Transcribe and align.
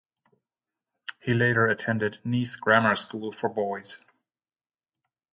He 1.21 1.31
later 1.35 1.67
attended 1.67 2.17
Neath 2.25 2.59
Grammar 2.59 2.95
School 2.95 3.31
for 3.31 3.49
Boys. 3.49 4.03